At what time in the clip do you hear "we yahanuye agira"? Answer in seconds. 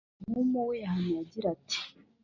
0.67-1.47